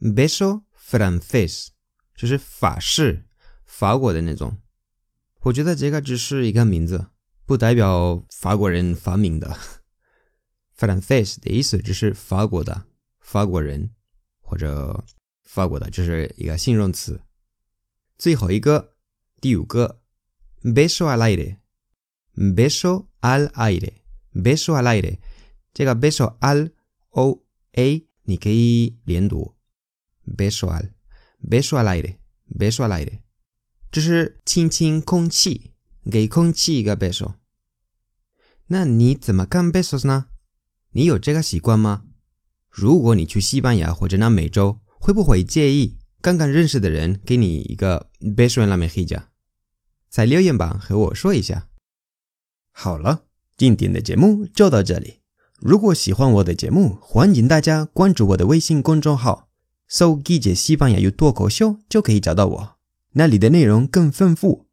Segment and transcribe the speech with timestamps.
[0.00, 1.68] beso francés
[2.14, 3.28] 就是法式，
[3.64, 4.62] 法国的那种。
[5.42, 7.10] 我觉得这个只是一个名字，
[7.44, 9.58] 不代表法国人发明的。
[10.76, 12.86] Francés 的意思就是法国的
[13.20, 13.90] 法国人，
[14.40, 15.04] 或者
[15.42, 17.20] 法国的，就是一个形容词。
[18.18, 18.94] 最后一个，
[19.40, 20.02] 第五个
[20.62, 21.18] ，beso al
[22.34, 25.18] aire，beso al aire，beso al aire，
[25.72, 26.72] 这个 beso al
[27.10, 27.42] o
[27.72, 29.54] a 你可以连读
[30.36, 33.20] ，beso al，beso al aire，beso al aire，
[33.90, 35.72] 这是亲亲空气，
[36.10, 37.34] 给空气一个 beso。
[38.66, 40.28] 那你怎么看 beso 呢？
[40.96, 42.04] 你有这个习惯吗？
[42.70, 49.24] 如果你去西班牙或者南美洲，会不会介意刚刚认识的人给你一个 beso en la mejilla？
[50.08, 51.68] 在留言板和我说一下。
[52.70, 53.24] 好了，
[53.58, 55.18] 今天的节目就到这里。
[55.60, 59.50] 如果喜欢我的节目，欢迎大家关注我的微信公众号，
[59.86, 62.76] 搜“季节西班牙语脱口秀”就可以找到我，
[63.12, 64.65] 那里的内容更丰富。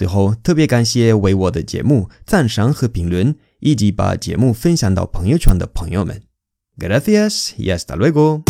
[0.00, 3.36] 最后，特别感谢为我的节目赞赏和评论。
[3.60, 6.22] 以及把节目分享到朋友圈的朋友们。
[6.78, 8.42] Gracias y hasta luego.